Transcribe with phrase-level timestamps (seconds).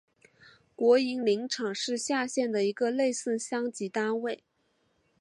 [0.75, 4.43] 国营林场是下辖的一个类似乡级单位。